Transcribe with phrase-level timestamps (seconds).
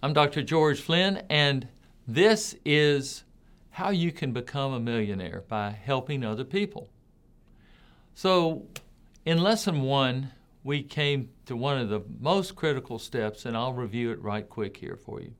[0.00, 0.44] I'm Dr.
[0.44, 1.66] George Flynn, and
[2.06, 3.24] this is
[3.70, 6.88] how you can become a millionaire by helping other people.
[8.14, 8.68] So,
[9.24, 10.30] in lesson one,
[10.62, 14.76] we came to one of the most critical steps, and I'll review it right quick
[14.76, 15.34] here for you.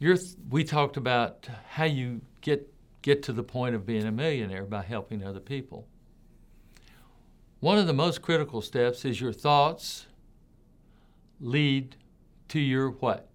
[0.00, 4.64] Th- we talked about how you get, get to the point of being a millionaire
[4.64, 5.86] by helping other people.
[7.60, 10.06] One of the most critical steps is your thoughts
[11.40, 11.94] lead
[12.48, 13.28] to your what?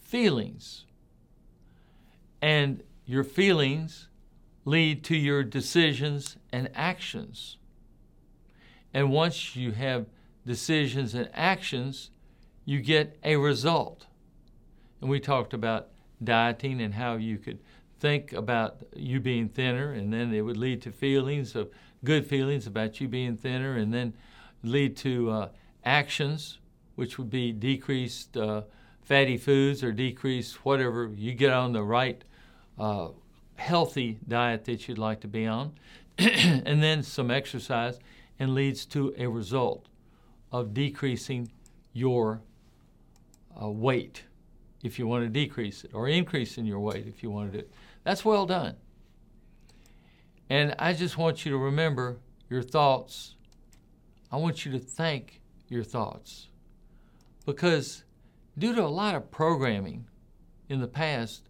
[0.00, 0.84] Feelings.
[2.40, 4.08] And your feelings
[4.64, 7.56] lead to your decisions and actions.
[8.94, 10.06] And once you have
[10.46, 12.10] decisions and actions,
[12.64, 14.06] you get a result.
[15.00, 15.88] And we talked about
[16.22, 17.58] dieting and how you could
[17.98, 21.70] think about you being thinner, and then it would lead to feelings of
[22.04, 24.12] good feelings about you being thinner, and then
[24.64, 25.48] lead to uh,
[25.84, 26.58] actions,
[26.94, 28.62] which would be decreased uh,
[29.02, 32.22] fatty foods or decreased whatever you get on the right
[32.78, 33.08] uh,
[33.56, 35.72] healthy diet that you'd like to be on,
[36.18, 37.98] and then some exercise
[38.38, 39.86] and leads to a result
[40.50, 41.50] of decreasing
[41.92, 42.42] your
[43.60, 44.24] uh, weight
[44.82, 47.70] if you want to decrease it, or increasing your weight if you want to it.
[48.04, 48.76] That's well done.
[50.50, 52.18] And I just want you to remember
[52.50, 53.36] your thoughts.
[54.30, 56.48] I want you to thank your thoughts.
[57.44, 58.04] Because
[58.56, 60.06] due to a lot of programming
[60.68, 61.48] in the past,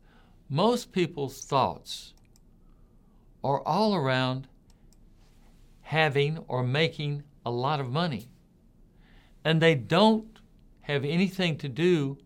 [0.48, 2.14] most people's thoughts
[3.44, 4.48] are all around
[5.82, 8.28] having or making a lot of money.
[9.44, 10.38] And they don't
[10.82, 12.18] have anything to do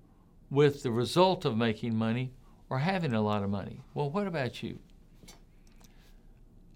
[0.50, 2.32] with the result of making money
[2.70, 3.80] or having a lot of money.
[3.94, 4.78] Well, what about you?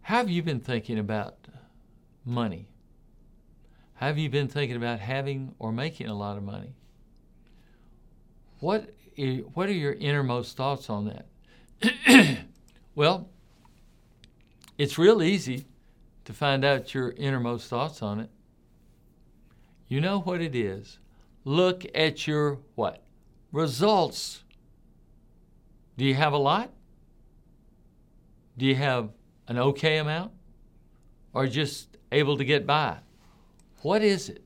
[0.03, 1.37] How have you been thinking about
[2.25, 2.69] money?
[3.95, 6.75] Have you been thinking about having or making a lot of money?
[8.61, 8.91] What,
[9.55, 11.13] what are your innermost thoughts on
[11.81, 12.39] that?
[12.95, 13.29] well,
[14.79, 15.67] it's real easy
[16.25, 18.31] to find out your innermost thoughts on it.
[19.89, 20.99] You know what it is.
[21.45, 23.03] Look at your what?
[23.51, 24.45] Results.
[25.97, 26.71] Do you have a lot?
[28.57, 29.11] Do you have
[29.49, 30.33] an okay amount?
[31.33, 32.99] Or just able to get by?
[33.83, 34.45] What is it?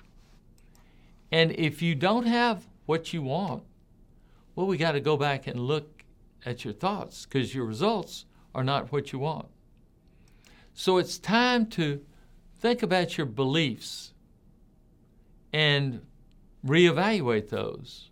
[1.32, 3.64] And if you don't have what you want,
[4.54, 6.04] well, we got to go back and look
[6.46, 9.48] at your thoughts because your results are not what you want.
[10.74, 12.00] So it's time to
[12.58, 14.12] think about your beliefs
[15.52, 16.02] and
[16.66, 18.10] reevaluate those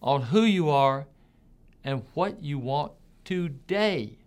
[0.00, 1.06] on who you are
[1.84, 2.92] and what you want
[3.24, 4.18] today.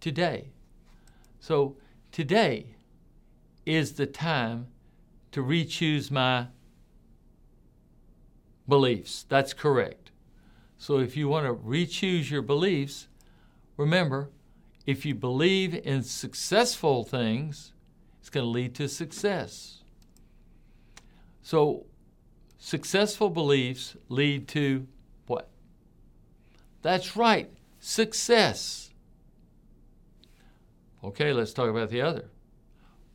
[0.00, 0.50] Today.
[1.40, 1.76] So
[2.10, 2.74] today
[3.64, 4.68] is the time
[5.32, 6.46] to re-choose my
[8.72, 9.26] beliefs.
[9.28, 10.12] That's correct.
[10.78, 13.06] So if you want to re-choose your beliefs,
[13.76, 14.30] remember
[14.86, 17.74] if you believe in successful things,
[18.18, 19.82] it's going to lead to success.
[21.42, 21.84] So,
[22.56, 24.86] successful beliefs lead to
[25.26, 25.50] what?
[26.80, 28.88] That's right, success.
[31.04, 32.30] Okay, let's talk about the other.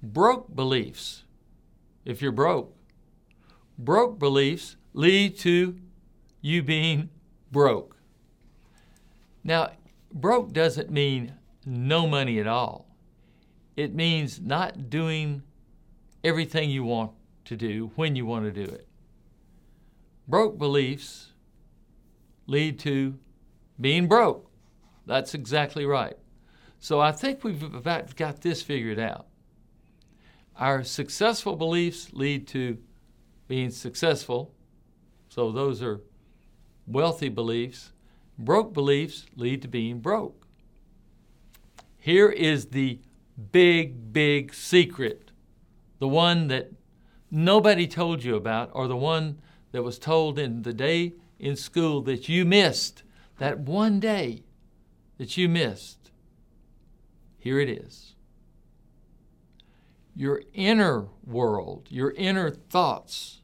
[0.03, 1.24] Broke beliefs.
[2.06, 2.75] If you're broke,
[3.78, 5.77] broke beliefs lead to
[6.41, 7.07] you being
[7.51, 7.97] broke.
[9.43, 9.69] Now,
[10.11, 11.35] broke doesn't mean
[11.67, 12.87] no money at all.
[13.75, 15.43] It means not doing
[16.23, 17.11] everything you want
[17.45, 18.87] to do when you want to do it.
[20.27, 21.31] Broke beliefs
[22.47, 23.19] lead to
[23.79, 24.49] being broke.
[25.05, 26.17] That's exactly right.
[26.79, 29.27] So I think we've about got this figured out.
[30.55, 32.79] Our successful beliefs lead to
[33.47, 34.55] being successful.
[35.37, 36.01] So those are
[36.87, 37.91] wealthy beliefs.
[38.39, 40.47] Broke beliefs lead to being broke.
[41.99, 43.01] Here is the
[43.51, 45.29] big, big secret
[45.99, 46.71] the one that
[47.29, 49.39] nobody told you about, or the one
[49.73, 53.03] that was told in the day in school that you missed,
[53.38, 54.44] that one day
[55.19, 56.09] that you missed.
[57.38, 58.15] Here it is.
[60.15, 63.41] Your inner world, your inner thoughts,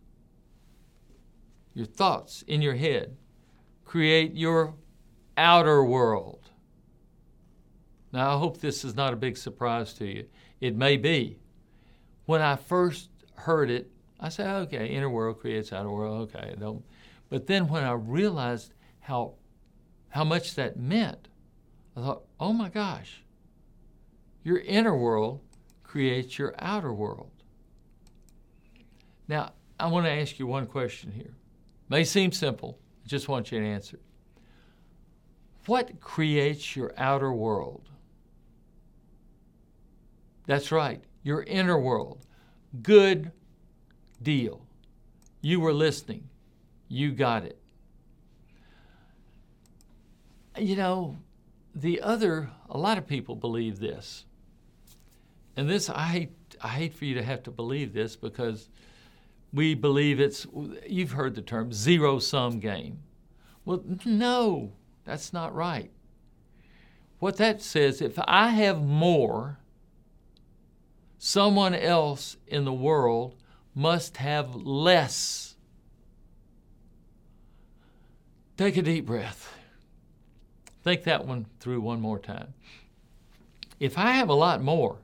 [1.74, 3.18] your thoughts in your head
[3.86, 4.74] create your
[5.38, 6.50] outer world.
[8.12, 10.26] Now, I hope this is not a big surprise to you.
[10.62, 11.40] It may be.
[12.26, 16.34] When I first heard it, I said, okay, inner world creates outer world.
[16.36, 16.84] Okay, don't.
[17.30, 19.34] But then when I realized how,
[20.10, 21.28] how much that meant,
[21.98, 23.24] I thought, oh my gosh,
[24.44, 25.42] your inner world
[25.84, 27.32] creates your outer world.
[29.28, 31.36] Now, I want to ask you one question here.
[31.94, 32.80] May seem simple.
[33.06, 34.00] I just want you to answer.
[35.68, 37.88] What creates your outer world?
[40.48, 42.26] That's right, your inner world.
[42.82, 43.32] Good
[44.24, 44.66] deal.
[45.42, 46.28] You were listening.
[46.88, 47.60] You got it.
[50.58, 51.18] You know,
[51.76, 54.26] the other, a lot of people believe this.
[55.56, 56.30] And this, I
[56.60, 58.70] I hate for you to have to believe this because
[59.54, 60.48] we believe it's,
[60.88, 63.00] you've heard the term zero sum game.
[63.66, 64.74] Well, no,
[65.06, 65.92] that's not right.
[67.20, 69.60] What that says, if I have more,
[71.18, 73.36] someone else in the world
[73.76, 75.56] must have less.
[78.58, 79.56] Take a deep breath.
[80.84, 82.54] Think that one through one more time.
[83.80, 84.98] If I have a lot more,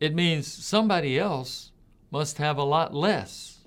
[0.00, 1.72] it means somebody else
[2.10, 3.58] must have a lot less.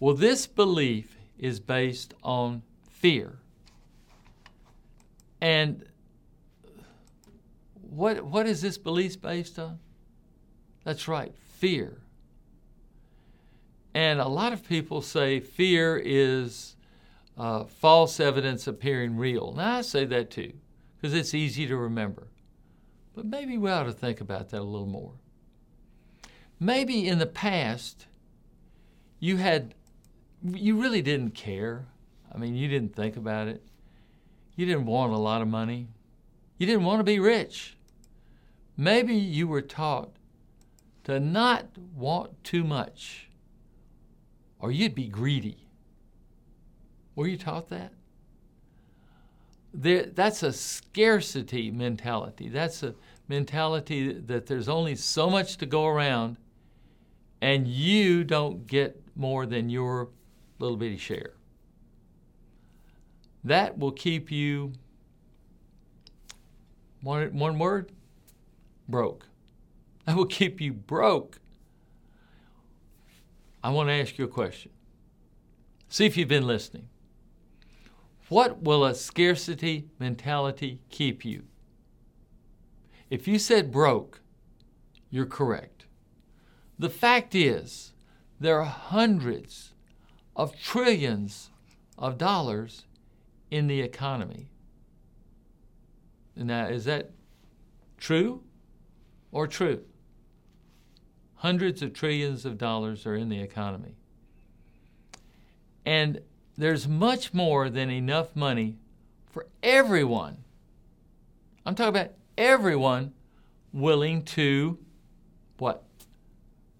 [0.00, 3.38] Well, this belief is based on fear.
[5.40, 5.84] And
[7.82, 9.78] what, what is this belief based on?
[10.84, 12.00] That's right, fear.
[13.94, 16.76] And a lot of people say fear is
[17.38, 19.52] uh, false evidence appearing real.
[19.56, 20.52] Now, I say that too,
[20.96, 22.28] because it's easy to remember.
[23.14, 25.12] But maybe we ought to think about that a little more.
[26.64, 28.06] Maybe in the past,
[29.20, 29.74] you had,
[30.42, 31.84] you really didn't care.
[32.34, 33.62] I mean, you didn't think about it.
[34.56, 35.88] You didn't want a lot of money.
[36.56, 37.76] You didn't want to be rich.
[38.78, 40.12] Maybe you were taught
[41.04, 43.28] to not want too much,
[44.58, 45.68] or you'd be greedy.
[47.14, 47.92] Were you taught that?
[49.74, 52.48] There, that's a scarcity mentality.
[52.48, 52.94] That's a
[53.28, 56.38] mentality that there's only so much to go around,
[57.44, 60.08] and you don't get more than your
[60.58, 61.34] little bitty share.
[63.44, 64.72] That will keep you,
[67.02, 67.92] one, one word,
[68.88, 69.26] broke.
[70.06, 71.38] That will keep you broke.
[73.62, 74.72] I want to ask you a question.
[75.90, 76.88] See if you've been listening.
[78.30, 81.42] What will a scarcity mentality keep you?
[83.10, 84.22] If you said broke,
[85.10, 85.73] you're correct.
[86.78, 87.92] The fact is,
[88.40, 89.72] there are hundreds
[90.36, 91.50] of trillions
[91.96, 92.84] of dollars
[93.50, 94.50] in the economy.
[96.36, 97.10] Now, is that
[97.96, 98.42] true
[99.30, 99.84] or true?
[101.36, 103.94] Hundreds of trillions of dollars are in the economy.
[105.86, 106.20] And
[106.56, 108.76] there's much more than enough money
[109.30, 110.38] for everyone.
[111.66, 113.12] I'm talking about everyone
[113.72, 114.78] willing to?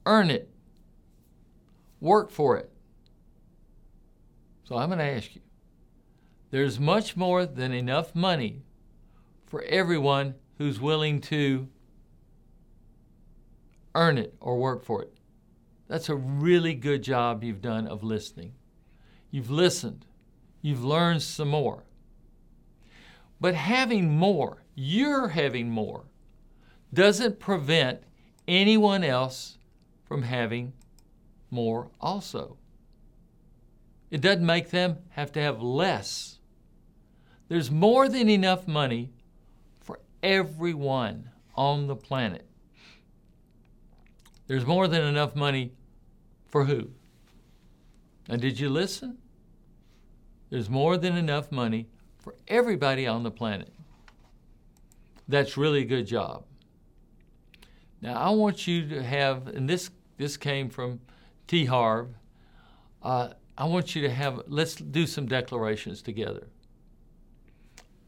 [0.06, 0.49] Earn it.
[2.01, 2.71] Work for it.
[4.65, 5.41] So I'm going to ask you.
[6.51, 8.62] There's much more than enough money
[9.47, 11.69] for everyone who's willing to
[13.95, 15.12] earn it or work for it.
[15.89, 18.53] That's a really good job you've done of listening.
[19.31, 20.07] You've listened.
[20.62, 21.85] You've learned some more.
[23.41, 26.05] But having more, you're having more,
[26.93, 28.03] doesn't prevent
[28.49, 29.59] anyone else
[30.14, 30.72] from having
[31.50, 32.56] more also.
[34.12, 36.38] It doesn't make them have to have less.
[37.49, 39.11] There's more than enough money
[39.80, 42.47] for everyone on the planet.
[44.47, 45.73] There's more than enough money
[46.47, 46.90] for who?
[48.28, 49.18] And did you listen?
[50.49, 51.88] There's more than enough money
[52.21, 53.73] for everybody on the planet.
[55.26, 56.44] That's really a good job.
[58.04, 61.00] Now, I want you to have, and this, this came from
[61.47, 61.64] T.
[61.64, 62.09] Harv,
[63.02, 66.49] uh, I want you to have, let's do some declarations together.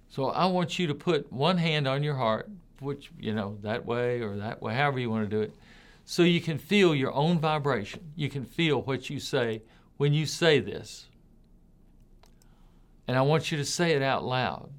[0.08, 2.48] So I want you to put one hand on your heart,
[2.80, 5.54] which, you know, that way or that way, however you want to do it
[6.08, 8.12] so you can feel your own vibration.
[8.14, 9.62] You can feel what you say
[9.96, 11.08] when you say this.
[13.08, 14.70] And I want you to say it out loud.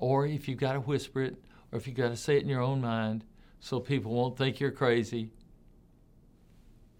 [0.00, 1.36] Or if you've got to whisper it,
[1.70, 3.24] or if you've got to say it in your own mind
[3.60, 5.30] so people won't think you're crazy,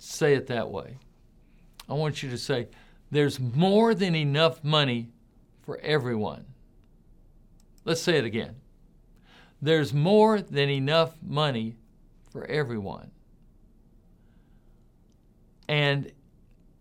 [0.01, 0.99] say it that way.
[1.89, 2.69] I want you to say,
[3.11, 5.09] There's more than enough money
[5.63, 6.47] for everyone.
[7.85, 8.57] Let's say it again.
[9.63, 11.77] There's more than enough money
[12.31, 13.11] for everyone.
[15.69, 16.11] And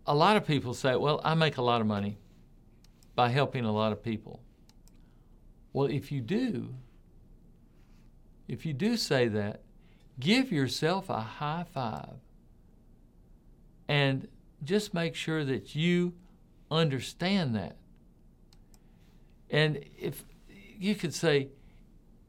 [0.06, 2.18] a lot of people say, well, I make a lot of money
[3.14, 4.40] by helping a lot of people.
[5.72, 6.74] Well, if you do,
[8.48, 9.62] if you do say that,
[10.18, 12.16] give yourself a high five
[13.90, 14.28] and
[14.62, 16.14] just make sure that you
[16.70, 17.74] understand that.
[19.50, 20.24] And if
[20.78, 21.48] you could say,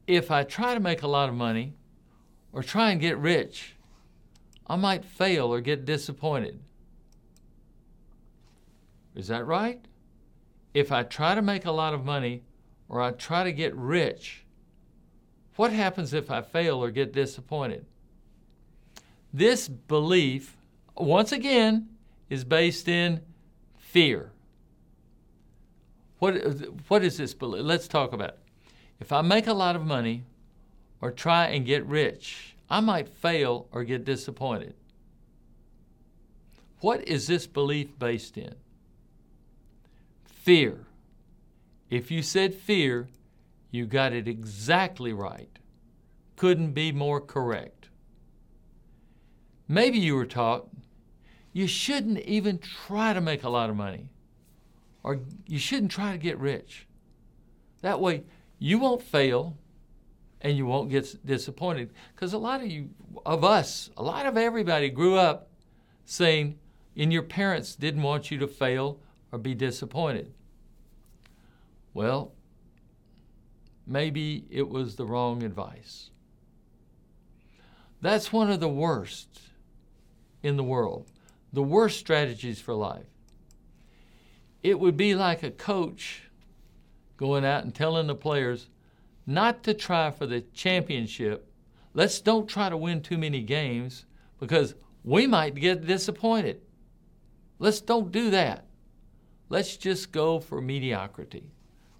[0.08, 1.74] if I try to make a lot of money
[2.52, 3.76] or try and get rich,
[4.66, 6.58] I might fail or get disappointed.
[9.14, 9.86] Is that right?
[10.74, 12.42] If I try to make a lot of money
[12.88, 14.44] or I try to get rich,
[15.54, 17.86] what happens if I fail or get disappointed?
[19.32, 20.56] This belief,
[20.96, 21.88] once again,
[22.28, 23.20] is based in
[23.78, 24.32] fear.
[26.18, 26.34] What,
[26.88, 27.64] what is this belief?
[27.64, 28.38] Let's talk about it.
[29.00, 30.24] If I make a lot of money
[31.00, 34.74] or try and get rich, I might fail or get disappointed.
[36.80, 38.54] What is this belief based in?
[40.24, 40.86] Fear.
[41.90, 43.08] If you said fear,
[43.70, 45.58] you got it exactly right.
[46.36, 47.88] Couldn't be more correct.
[49.68, 50.68] Maybe you were taught
[51.52, 54.08] you shouldn't even try to make a lot of money
[55.02, 56.86] or you shouldn't try to get rich.
[57.80, 58.24] That way,
[58.58, 59.56] you won't fail
[60.40, 61.90] and you won't get disappointed.
[62.14, 62.90] Because a lot of you,
[63.26, 65.48] of us, a lot of everybody grew up
[66.04, 66.58] saying,
[66.96, 68.98] and your parents didn't want you to fail
[69.30, 70.32] or be disappointed.
[71.94, 72.32] Well,
[73.86, 76.10] maybe it was the wrong advice.
[78.00, 79.40] That's one of the worst
[80.42, 81.06] in the world,
[81.52, 83.06] the worst strategies for life.
[84.62, 86.22] It would be like a coach
[87.16, 88.68] going out and telling the players
[89.26, 91.48] not to try for the championship.
[91.94, 94.06] Let's don't try to win too many games
[94.40, 96.60] because we might get disappointed.
[97.58, 98.66] Let's don't do that.
[99.48, 101.44] Let's just go for mediocrity.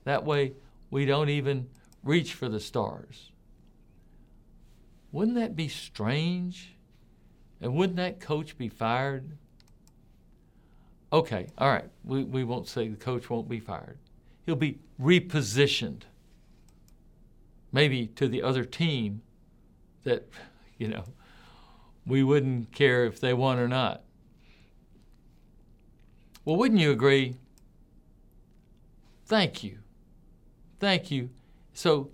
[0.05, 0.55] That way,
[0.91, 1.69] we don't even
[2.03, 3.31] reach for the stars.
[5.13, 6.75] Wouldn't that be strange?
[7.61, 9.37] And wouldn't that coach be fired?
[11.13, 13.99] Okay, all right, we, we won't say the coach won't be fired.
[14.47, 16.03] He'll be repositioned,
[17.71, 19.21] maybe to the other team
[20.05, 20.27] that,
[20.79, 21.05] you know,
[22.07, 24.03] we wouldn't care if they won or not.
[26.45, 27.37] Well, wouldn't you agree?
[29.27, 29.79] Thank you.
[30.81, 31.31] Thank you.
[31.73, 32.11] So,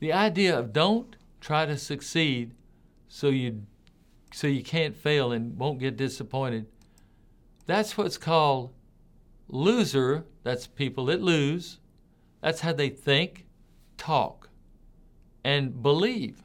[0.00, 2.54] the idea of don't try to succeed
[3.08, 3.62] so you
[4.32, 6.66] so you can't fail and won't get disappointed.
[7.66, 8.72] That's what's called
[9.48, 10.24] loser.
[10.42, 11.78] That's people that lose.
[12.40, 13.46] That's how they think,
[13.96, 14.48] talk,
[15.44, 16.42] and believe.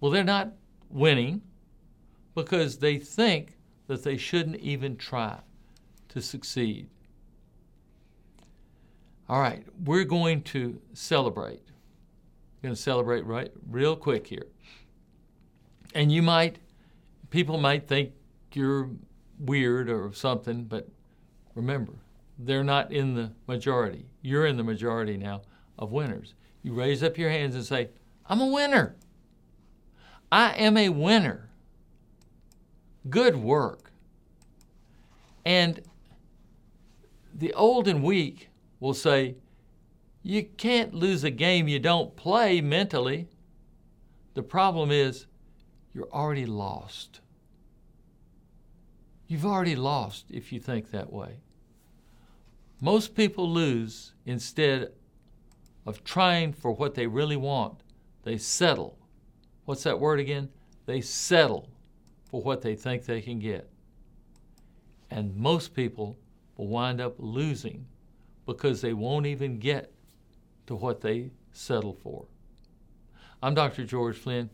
[0.00, 0.52] Well, they're not
[0.88, 1.42] winning
[2.34, 5.38] because they think that they shouldn't even try
[6.08, 6.88] to succeed.
[9.28, 11.62] All right, we're going to celebrate.
[12.56, 14.46] We're going to celebrate right real quick here.
[15.94, 16.58] And you might,
[17.30, 18.12] people might think
[18.52, 18.90] you're
[19.44, 20.88] weird or something, but
[21.54, 21.92] remember,
[22.38, 24.06] they're not in the majority.
[24.22, 25.42] You're in the majority now
[25.78, 26.34] of winners.
[26.62, 27.90] You raise up your hands and say,
[28.26, 28.96] I'm a winner.
[30.32, 31.50] I am a winner.
[33.08, 33.92] Good work.
[35.44, 35.80] And
[37.34, 38.48] the old and weak
[38.80, 39.36] will say,
[40.22, 43.28] You can't lose a game you don't play mentally.
[44.32, 45.26] The problem is,
[45.92, 47.20] you're already lost.
[49.26, 51.40] You've already lost if you think that way.
[52.80, 54.92] Most people lose instead
[55.86, 57.80] of trying for what they really want.
[58.22, 58.98] They settle.
[59.64, 60.50] What's that word again?
[60.86, 61.70] They settle
[62.30, 63.70] for what they think they can get.
[65.10, 66.18] And most people
[66.56, 67.86] will wind up losing
[68.46, 69.92] because they won't even get
[70.66, 72.26] to what they settle for.
[73.42, 73.84] I'm Dr.
[73.84, 74.50] George Flynn.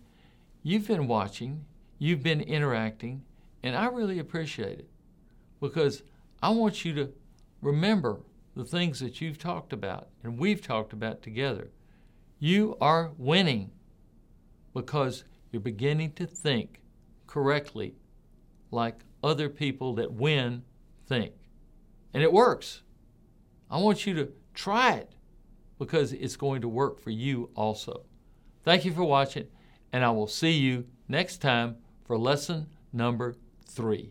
[0.62, 1.64] You've been watching,
[1.98, 3.22] you've been interacting,
[3.62, 4.88] and I really appreciate it
[5.60, 6.02] because
[6.42, 7.12] I want you to
[7.60, 8.20] remember
[8.56, 11.70] the things that you've talked about and we've talked about together.
[12.38, 13.70] You are winning
[14.72, 16.80] because you're beginning to think
[17.26, 17.94] correctly
[18.70, 20.62] like other people that win
[21.06, 21.32] think.
[22.14, 22.82] And it works.
[23.70, 25.12] I want you to try it
[25.78, 28.04] because it's going to work for you also.
[28.64, 29.46] Thank you for watching,
[29.92, 33.36] and I will see you next time for lesson number
[33.74, 34.10] three.